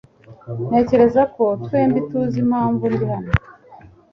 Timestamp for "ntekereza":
0.67-1.21